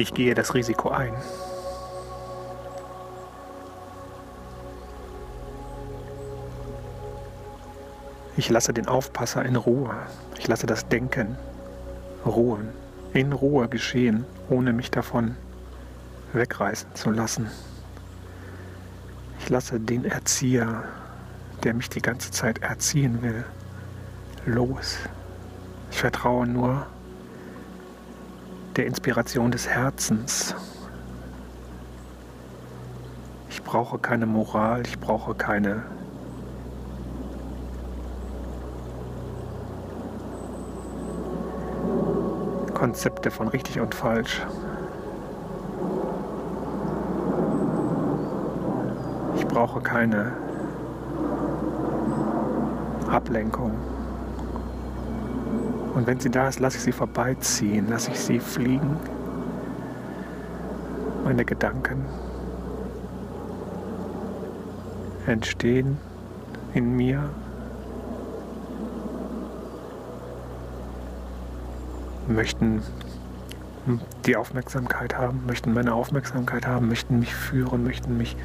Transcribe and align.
Ich 0.00 0.14
gehe 0.14 0.34
das 0.34 0.54
Risiko 0.54 0.88
ein. 0.88 1.12
Ich 8.38 8.48
lasse 8.48 8.72
den 8.72 8.88
Aufpasser 8.88 9.44
in 9.44 9.56
Ruhe. 9.56 9.94
Ich 10.38 10.48
lasse 10.48 10.66
das 10.66 10.88
Denken 10.88 11.36
ruhen, 12.24 12.70
in 13.12 13.34
Ruhe 13.34 13.68
geschehen, 13.68 14.24
ohne 14.48 14.72
mich 14.72 14.90
davon 14.90 15.36
wegreißen 16.32 16.94
zu 16.94 17.10
lassen. 17.10 17.50
Ich 19.40 19.50
lasse 19.50 19.78
den 19.78 20.06
Erzieher, 20.06 20.84
der 21.62 21.74
mich 21.74 21.90
die 21.90 22.00
ganze 22.00 22.30
Zeit 22.30 22.62
erziehen 22.62 23.20
will, 23.20 23.44
los. 24.46 24.96
Ich 25.90 25.98
vertraue 25.98 26.46
nur 26.46 26.86
der 28.80 28.86
Inspiration 28.86 29.50
des 29.50 29.68
Herzens. 29.68 30.54
Ich 33.50 33.62
brauche 33.62 33.98
keine 33.98 34.24
Moral, 34.24 34.86
ich 34.86 34.98
brauche 34.98 35.34
keine 35.34 35.82
Konzepte 42.72 43.30
von 43.30 43.48
richtig 43.48 43.80
und 43.80 43.94
falsch. 43.94 44.40
Ich 49.36 49.46
brauche 49.46 49.82
keine 49.82 50.32
Ablenkung. 53.10 53.72
Und 55.94 56.06
wenn 56.06 56.20
sie 56.20 56.30
da 56.30 56.48
ist, 56.48 56.60
lasse 56.60 56.76
ich 56.76 56.82
sie 56.84 56.92
vorbeiziehen, 56.92 57.88
lasse 57.88 58.10
ich 58.10 58.20
sie 58.20 58.38
fliegen. 58.38 58.96
Meine 61.24 61.44
Gedanken 61.44 62.04
entstehen 65.26 65.98
in 66.74 66.96
mir. 66.96 67.30
möchten 72.30 72.82
die 74.26 74.36
Aufmerksamkeit 74.36 75.16
haben, 75.16 75.44
möchten 75.46 75.72
meine 75.72 75.94
Aufmerksamkeit 75.94 76.66
haben, 76.66 76.88
möchten 76.88 77.18
mich 77.18 77.34
führen, 77.34 77.84
möchten 77.84 78.16
mich 78.16 78.36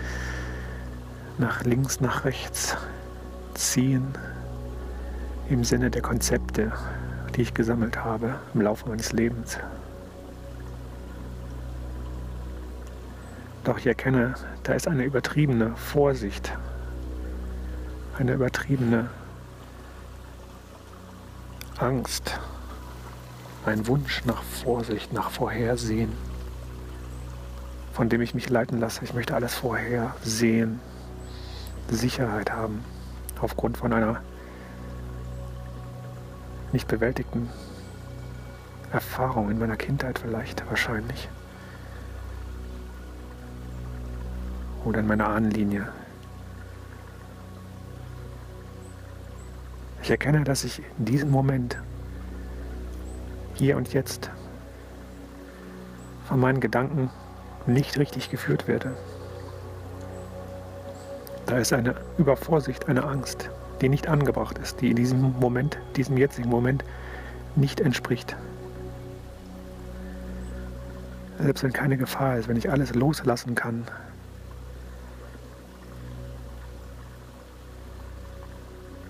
nach 1.37 1.63
links, 1.63 2.01
nach 2.01 2.25
rechts 2.25 2.75
ziehen 3.53 4.07
im 5.49 5.63
Sinne 5.63 5.91
der 5.91 6.01
Konzepte, 6.01 6.71
die 7.35 7.41
ich 7.41 7.53
gesammelt 7.53 8.03
habe 8.03 8.35
im 8.53 8.61
Laufe 8.61 8.87
meines 8.87 9.11
Lebens. 9.11 9.57
Doch 13.63 13.77
ich 13.77 13.87
erkenne, 13.87 14.35
da 14.63 14.73
ist 14.73 14.87
eine 14.87 15.03
übertriebene 15.03 15.75
Vorsicht, 15.75 16.53
eine 18.17 18.33
übertriebene 18.33 19.09
Angst, 21.77 22.39
ein 23.65 23.87
Wunsch 23.87 24.23
nach 24.25 24.43
Vorsicht, 24.43 25.11
nach 25.11 25.31
Vorhersehen, 25.31 26.11
von 27.91 28.07
dem 28.07 28.21
ich 28.21 28.33
mich 28.33 28.49
leiten 28.49 28.79
lasse. 28.79 29.03
Ich 29.03 29.13
möchte 29.13 29.35
alles 29.35 29.55
vorhersehen, 29.55 30.79
Sicherheit 31.89 32.51
haben, 32.51 32.85
aufgrund 33.41 33.77
von 33.77 33.91
einer 33.91 34.21
nicht 36.75 36.89
bewältigten 36.89 37.49
Erfahrung 38.91 39.49
in 39.49 39.57
meiner 39.57 39.77
Kindheit 39.77 40.19
vielleicht, 40.19 40.67
wahrscheinlich. 40.67 41.29
Oder 44.83 44.99
in 44.99 45.07
meiner 45.07 45.29
Ahnenlinie. 45.29 45.87
Ich 50.01 50.11
erkenne, 50.11 50.43
dass 50.43 50.65
ich 50.65 50.81
in 50.99 51.05
diesem 51.05 51.31
Moment, 51.31 51.77
hier 53.53 53.77
und 53.77 53.93
jetzt, 53.93 54.29
von 56.27 56.41
meinen 56.41 56.59
Gedanken 56.59 57.09
nicht 57.67 57.97
richtig 57.97 58.29
geführt 58.29 58.67
werde. 58.67 58.97
Da 61.45 61.57
ist 61.57 61.71
eine 61.71 61.95
Übervorsicht, 62.17 62.89
eine 62.89 63.05
Angst, 63.05 63.49
die 63.81 63.89
nicht 63.89 64.07
angebracht 64.07 64.57
ist, 64.57 64.81
die 64.81 64.91
in 64.91 64.95
diesem 64.95 65.37
Moment, 65.39 65.77
diesem 65.95 66.17
jetzigen 66.17 66.49
Moment 66.49 66.83
nicht 67.55 67.79
entspricht. 67.79 68.35
Selbst 71.39 71.63
wenn 71.63 71.73
keine 71.73 71.97
Gefahr 71.97 72.37
ist, 72.37 72.47
wenn 72.47 72.57
ich 72.57 72.69
alles 72.69 72.95
loslassen 72.95 73.55
kann, 73.55 73.85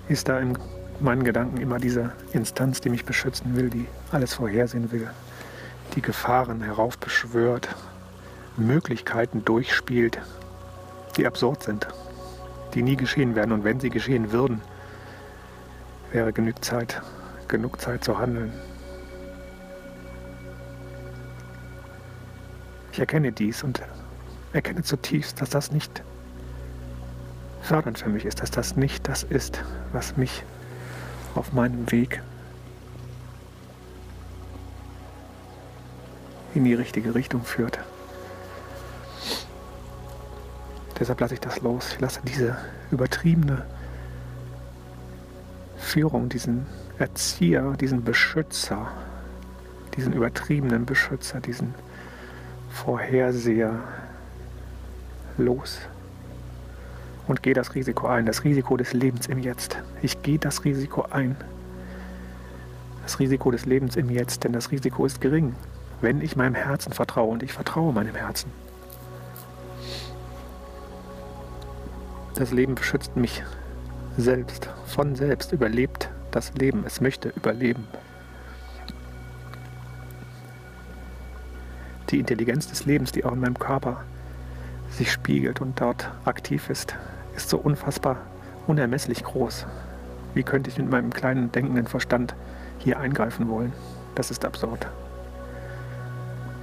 ist 0.08 0.28
da 0.28 0.40
in 0.40 0.58
meinen 1.00 1.24
Gedanken 1.24 1.58
immer 1.58 1.80
diese 1.80 2.12
Instanz, 2.34 2.82
die 2.82 2.90
mich 2.90 3.06
beschützen 3.06 3.56
will, 3.56 3.70
die 3.70 3.88
alles 4.12 4.34
vorhersehen 4.34 4.92
will, 4.92 5.08
die 5.96 6.02
Gefahren 6.02 6.62
heraufbeschwört, 6.62 7.70
Möglichkeiten 8.58 9.44
durchspielt, 9.46 10.20
die 11.18 11.28
absurd 11.28 11.64
sind 11.64 11.88
die 12.76 12.84
nie 12.84 12.98
geschehen 12.98 13.36
werden. 13.36 13.52
Und 13.52 13.64
wenn 13.64 13.80
sie 13.80 13.90
geschehen 13.90 14.32
würden, 14.32 14.62
wäre 16.12 16.32
genug 16.34 16.64
Zeit, 16.64 17.02
genug 17.48 17.82
Zeit 17.82 18.04
zu 18.04 18.20
handeln. 18.20 18.54
Ich 22.92 23.00
erkenne 23.00 23.32
dies 23.32 23.64
und 23.64 23.82
erkenne 24.54 24.84
zutiefst, 24.84 25.42
dass 25.42 25.50
das 25.50 25.72
nicht 25.72 26.04
fördernd 27.62 27.98
für 27.98 28.10
mich 28.10 28.26
ist, 28.26 28.42
dass 28.42 28.52
das 28.52 28.76
nicht 28.76 29.08
das 29.08 29.24
ist, 29.24 29.62
was 29.92 30.16
mich 30.18 30.44
auf 31.34 31.52
meinem 31.52 31.92
Weg 31.92 32.22
in 36.54 36.64
die 36.64 36.74
richtige 36.74 37.16
Richtung 37.16 37.44
führt. 37.44 37.80
Deshalb 41.00 41.20
lasse 41.20 41.34
ich 41.34 41.40
das 41.40 41.62
los. 41.62 41.94
Ich 41.94 42.00
lasse 42.00 42.22
diese 42.24 42.56
übertriebene 42.92 43.64
Führung, 45.78 46.30
diesen 46.30 46.66
Erzieher, 46.98 47.74
diesen 47.80 48.04
Beschützer, 48.04 48.88
diesen 49.98 50.14
übertriebenen 50.14 50.86
Beschützer, 50.86 51.42
diesen 51.42 51.74
Vorherseher 52.72 53.80
los 55.38 55.80
und 57.28 57.44
gehe 57.44 57.54
das 57.54 57.76
Risiko 57.76 58.08
ein, 58.08 58.26
das 58.26 58.44
Risiko 58.44 58.78
des 58.78 58.94
Lebens 58.94 59.28
im 59.28 59.40
Jetzt. 59.40 59.78
Ich 60.02 60.22
gehe 60.22 60.40
das 60.40 60.64
Risiko 60.64 61.06
ein. 61.10 61.36
Das 63.04 63.20
Risiko 63.20 63.52
des 63.52 63.66
Lebens 63.66 63.96
im 63.96 64.10
Jetzt, 64.10 64.44
denn 64.44 64.54
das 64.54 64.72
Risiko 64.72 65.06
ist 65.06 65.22
gering, 65.22 65.56
wenn 66.02 66.22
ich 66.22 66.36
meinem 66.36 66.56
Herzen 66.56 66.92
vertraue 66.92 67.32
und 67.32 67.44
ich 67.44 67.54
vertraue 67.54 67.94
meinem 67.94 68.16
Herzen. 68.16 68.52
Das 72.36 72.52
Leben 72.52 72.76
beschützt 72.76 73.16
mich 73.16 73.44
selbst, 74.18 74.70
von 74.88 75.16
selbst, 75.16 75.54
überlebt 75.54 76.10
das 76.32 76.54
Leben. 76.54 76.84
Es 76.86 77.00
möchte 77.00 77.30
überleben. 77.30 77.88
Die 82.10 82.20
Intelligenz 82.20 82.68
des 82.68 82.86
Lebens, 82.86 83.14
die 83.14 83.24
auch 83.24 83.32
in 83.32 83.40
meinem 83.40 83.58
Körper 83.58 84.04
sich 84.92 85.12
spiegelt 85.14 85.62
und 85.62 85.80
dort 85.80 86.12
aktiv 86.26 86.70
ist, 86.70 86.96
ist 87.38 87.50
so 87.50 87.58
unfassbar 87.58 88.18
unermesslich 88.68 89.24
groß. 89.24 89.66
Wie 90.34 90.44
könnte 90.44 90.70
ich 90.70 90.78
mit 90.78 90.90
meinem 90.90 91.12
kleinen 91.12 91.54
denkenden 91.54 91.88
Verstand 91.88 92.36
hier 92.80 93.00
eingreifen 93.00 93.48
wollen? 93.48 93.72
Das 94.14 94.30
ist 94.30 94.44
absurd. 94.44 94.88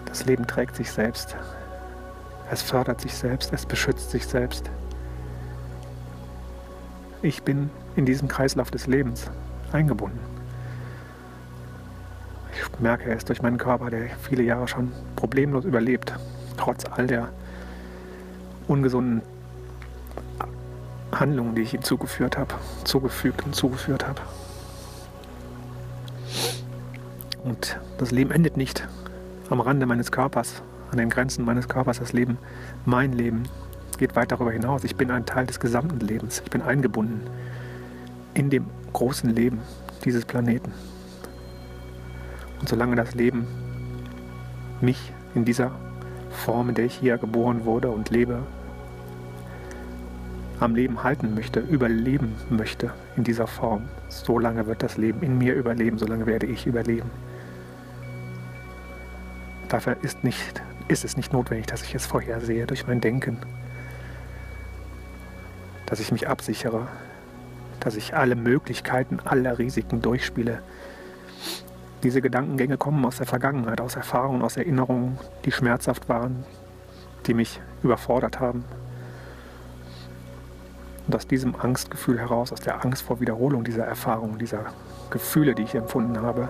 Das 0.05 0.27
Leben 0.27 0.47
trägt 0.47 0.77
sich 0.77 0.91
selbst. 0.91 1.35
Es 2.51 2.61
fördert 2.61 3.01
sich 3.01 3.15
selbst, 3.15 3.55
es 3.55 3.65
beschützt 3.65 4.11
sich 4.11 4.27
selbst. 4.27 4.71
Ich 7.23 7.45
bin 7.45 7.71
in 7.95 8.05
diesem 8.05 8.27
Kreislauf 8.27 8.73
des 8.73 8.89
Lebens 8.89 9.31
eingebunden. 9.71 10.19
Ich 12.53 12.81
merke 12.81 13.13
es 13.13 13.25
durch 13.25 13.43
meinen 13.43 13.59
Körper, 13.59 13.91
der 13.91 14.09
viele 14.21 14.43
Jahre 14.43 14.67
schon 14.67 14.91
problemlos 15.15 15.65
überlebt, 15.65 16.13
trotz 16.57 16.85
all 16.85 17.07
der 17.07 17.29
ungesunden 18.67 19.23
Handlungen, 21.13 21.55
die 21.55 21.63
ich 21.63 21.75
ihm 21.75 21.83
zugeführt 21.83 22.37
habe, 22.37 22.55
zugefügt 22.83 23.45
und 23.45 23.55
zugeführt 23.55 24.07
habe. 24.07 24.21
Und 27.45 27.79
das 27.99 28.11
Leben 28.11 28.33
endet 28.33 28.57
nicht 28.57 28.89
am 29.49 29.61
Rande 29.61 29.87
meines 29.87 30.11
Körpers, 30.11 30.63
an 30.91 30.99
den 30.99 31.09
Grenzen 31.09 31.45
meines 31.45 31.69
Körpers. 31.69 32.01
Das 32.01 32.13
Leben, 32.13 32.39
mein 32.85 33.13
Leben, 33.13 33.45
geht 34.03 34.17
weit 34.17 34.33
darüber 34.33 34.51
hinaus. 34.51 34.83
Ich 34.83 34.97
bin 34.97 35.13
ein 35.13 35.27
Teil 35.27 35.47
des 35.47 35.61
gesamten 35.61 36.01
Lebens. 36.01 36.43
Ich 36.45 36.51
bin 36.51 36.61
eingebunden 36.61 37.21
in 38.35 38.51
dem 38.51 38.67
großen 38.93 39.31
Leben 39.31 39.61
dieses 40.05 40.25
Planeten. 40.25 40.73
Und 42.59 42.69
solange 42.69 42.97
das 42.97 43.15
Leben 43.15 43.47
mich 44.81 45.13
in 45.37 45.45
dieser 45.45 45.71
Form, 46.31 46.71
in 46.71 46.75
der 46.75 46.87
ich 46.87 46.97
hier 46.97 47.17
geboren 47.17 47.65
wurde 47.65 47.91
und 47.91 48.11
lebe, 48.11 48.41
am 50.59 50.75
Leben 50.75 51.05
halten 51.05 51.37
möchte, 51.37 51.61
überleben 51.61 52.35
möchte 52.51 52.93
in 53.17 53.23
dieser 53.23 53.47
Form. 53.47 53.85
So 54.09 54.41
lange 54.41 54.67
wird 54.67 54.83
das 54.83 54.97
Leben 54.97 55.23
in 55.23 55.39
mir 55.39 55.55
überleben, 55.55 55.99
so 55.99 56.07
lange 56.07 56.27
werde 56.27 56.47
ich 56.47 56.67
überleben. 56.67 57.11
Dafür 59.69 59.97
ist, 60.03 60.25
nicht, 60.25 60.61
ist 60.89 61.05
es 61.05 61.17
nicht 61.17 61.33
notwendig, 61.33 61.67
dass 61.67 61.85
ich 61.85 61.95
es 61.95 62.05
vorhersehe 62.05 62.67
durch 62.67 62.85
mein 62.89 63.01
Denken, 63.01 63.39
dass 65.93 66.01
ich 66.01 66.11
mich 66.11 66.27
absichere, 66.27 66.89
dass 67.81 67.95
ich 67.97 68.17
alle 68.17 68.35
Möglichkeiten, 68.35 69.21
alle 69.27 69.59
Risiken 69.59 70.01
durchspiele. 70.01 70.63
Diese 72.03 72.23
Gedankengänge 72.23 72.79
kommen 72.79 73.05
aus 73.05 73.19
der 73.19 73.27
Vergangenheit, 73.27 73.79
aus 73.79 73.97
Erfahrungen, 73.97 74.41
aus 74.41 74.57
Erinnerungen, 74.57 75.19
die 75.45 75.53
schmerzhaft 75.53 76.09
waren, 76.09 76.47
die 77.27 77.35
mich 77.35 77.61
überfordert 77.83 78.41
haben, 78.41 78.65
und 81.07 81.15
aus 81.15 81.27
diesem 81.27 81.55
Angstgefühl 81.55 82.19
heraus, 82.19 82.55
aus 82.55 82.61
der 82.61 82.83
Angst 82.83 83.03
vor 83.03 83.21
Wiederholung 83.21 83.63
dieser 83.63 83.85
Erfahrungen, 83.85 84.39
dieser 84.39 84.73
Gefühle, 85.11 85.55
die 85.55 85.65
ich 85.65 85.75
empfunden 85.75 86.23
habe, 86.23 86.49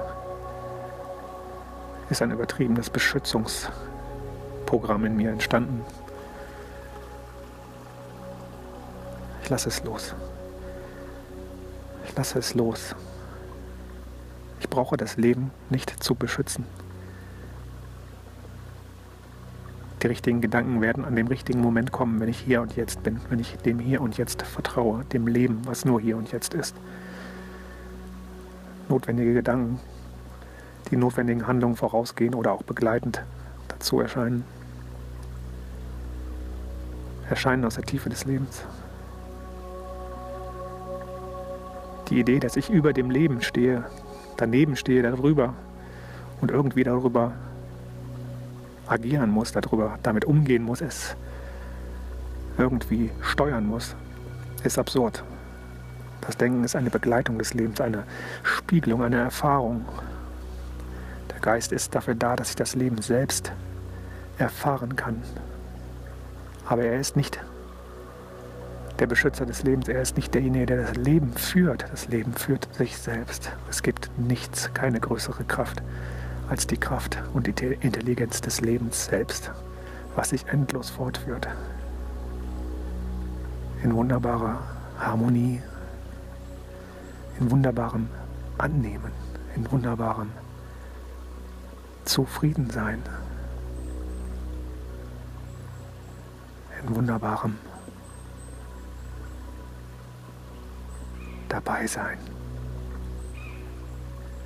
ist 2.11 2.23
ein 2.23 2.31
übertriebenes 2.31 2.91
Beschützungsprogramm 2.91 5.05
in 5.05 5.17
mir 5.17 5.33
entstanden. 5.33 5.81
Ich 9.43 9.51
lasse 9.51 9.69
es 9.69 9.83
los. 9.85 10.15
Ich 12.07 12.17
lasse 12.17 12.39
es 12.39 12.55
los. 12.55 12.95
Ich 14.61 14.69
brauche 14.69 14.97
das 14.97 15.17
Leben 15.17 15.51
nicht 15.71 16.03
zu 16.03 16.15
beschützen. 16.15 16.65
Die 20.03 20.09
richtigen 20.09 20.41
Gedanken 20.41 20.81
werden 20.81 21.05
an 21.05 21.15
dem 21.15 21.29
richtigen 21.29 21.61
Moment 21.61 21.93
kommen, 21.93 22.19
wenn 22.21 22.29
ich 22.29 22.39
hier 22.39 22.61
und 22.61 22.75
jetzt 22.75 23.05
bin, 23.05 23.21
wenn 23.29 23.39
ich 23.39 23.57
dem 23.59 23.79
Hier 23.79 24.01
und 24.01 24.17
Jetzt 24.19 24.43
vertraue, 24.43 25.05
dem 25.05 25.29
Leben, 25.29 25.63
was 25.65 25.85
nur 25.85 26.01
hier 26.01 26.17
und 26.17 26.33
jetzt 26.33 26.55
ist. 26.55 26.75
Notwendige 28.89 29.33
Gedanken, 29.33 29.79
die 30.91 30.97
notwendigen 30.97 31.47
Handlungen 31.47 31.77
vorausgehen 31.77 32.35
oder 32.35 32.51
auch 32.51 32.65
begleitend 32.65 33.23
dazu 33.69 34.01
erscheinen, 34.01 34.45
erscheinen 37.31 37.65
aus 37.65 37.77
der 37.77 37.85
Tiefe 37.85 38.11
des 38.11 38.25
Lebens. 38.25 38.65
Die 42.09 42.21
Idee, 42.21 42.41
dass 42.41 42.57
ich 42.57 42.71
über 42.71 42.93
dem 42.93 43.11
Leben 43.11 43.43
stehe, 43.43 43.85
daneben 44.37 44.77
stehe, 44.77 45.03
darüber 45.03 45.55
und 46.41 46.51
irgendwie 46.51 46.85
darüber 46.85 47.33
agieren 48.87 49.31
muss, 49.31 49.53
darüber, 49.53 49.99
damit 50.03 50.25
umgehen 50.25 50.63
muss, 50.63 50.81
es 50.81 51.17
irgendwie 52.59 53.11
steuern 53.23 53.67
muss, 53.67 53.95
ist 54.65 54.79
absurd. 54.79 55.25
Das 56.21 56.37
Denken 56.37 56.63
ist 56.65 56.77
eine 56.77 56.91
Begleitung 56.91 57.39
des 57.39 57.55
Lebens, 57.55 57.81
eine 57.81 58.05
Spiegelung, 58.43 59.03
eine 59.03 59.17
Erfahrung. 59.17 59.85
Der 61.31 61.41
Geist 61.41 61.73
ist 61.73 61.95
dafür 61.95 62.15
da, 62.15 62.37
dass 62.37 62.51
ich 62.51 62.57
das 62.57 62.75
Leben 62.75 63.01
selbst 63.01 63.53
erfahren 64.39 64.97
kann. 64.97 65.23
Aber 66.67 66.85
er 66.85 67.01
ist 67.01 67.17
nicht 67.17 67.41
der 69.03 69.09
Beschützer 69.09 69.45
des 69.45 69.65
Lebens, 69.65 69.89
er 69.89 70.01
ist 70.01 70.15
nicht 70.15 70.33
derjenige, 70.33 70.65
der 70.65 70.83
das 70.83 70.95
Leben 70.95 71.33
führt. 71.33 71.87
Das 71.91 72.07
Leben 72.07 72.35
führt 72.35 72.73
sich 72.73 72.97
selbst. 72.97 73.51
Es 73.69 73.83
gibt 73.83 74.09
nichts, 74.17 74.73
keine 74.75 75.01
größere 75.01 75.43
Kraft 75.43 75.83
als 76.49 76.69
die 76.69 76.77
Kraft 76.77 77.21
und 77.35 77.49
die 77.49 77.65
Intelligenz 77.81 78.41
des 78.43 78.61
Lebens 78.61 79.07
selbst, 79.07 79.51
was 80.15 80.31
sich 80.31 80.47
endlos 80.47 80.91
fortführt. 80.91 81.49
In 83.83 83.93
wunderbarer 83.93 84.63
Harmonie, 85.01 85.61
in 87.41 87.51
wunderbarem 87.51 88.09
Annehmen, 88.57 89.11
in 89.57 89.69
wunderbarem 89.73 90.31
Zufriedensein, 92.05 93.03
in 96.81 96.95
wunderbarem 96.95 97.57
Dabeisein. 101.53 102.17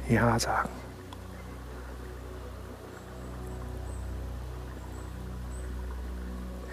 Ja 0.08 0.36
sagen. 0.40 0.70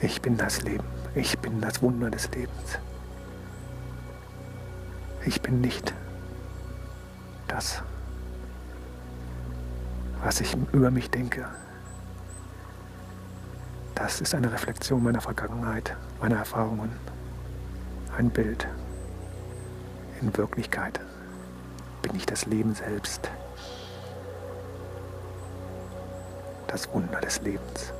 Ich 0.02 0.20
bin 0.24 0.36
das 0.36 0.64
Leben. 0.64 0.84
Ich 1.14 1.38
bin 1.38 1.62
das 1.62 1.84
Wunder 1.84 2.10
des 2.10 2.32
Lebens. 2.32 2.80
Ich 5.24 5.40
bin 5.40 5.62
nicht 5.62 5.94
das, 7.48 7.84
was 10.24 10.42
ich 10.42 10.58
über 10.72 10.90
mich 10.90 11.12
denke. 11.12 11.46
Das 13.94 14.20
ist 14.20 14.34
eine 14.34 14.52
Reflexion 14.52 15.04
meiner 15.04 15.22
Vergangenheit, 15.22 15.96
meiner 16.20 16.38
Erfahrungen, 16.38 16.92
ein 18.18 18.32
Bild. 18.32 18.68
In 20.24 20.38
Wirklichkeit 20.38 21.02
bin 22.02 22.16
ich 22.16 22.26
das 22.26 22.46
Leben 22.46 22.74
selbst, 22.74 23.30
das 26.68 26.88
Wunder 26.94 27.20
des 27.20 27.42
Lebens. 27.42 27.94